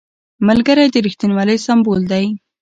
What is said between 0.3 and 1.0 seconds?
ملګری د